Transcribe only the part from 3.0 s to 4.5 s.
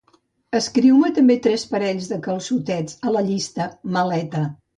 a la llista "maleta".